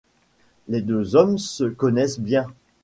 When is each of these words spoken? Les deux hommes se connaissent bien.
Les 0.67 0.81
deux 0.81 1.15
hommes 1.15 1.37
se 1.37 1.65
connaissent 1.65 2.19
bien. 2.19 2.47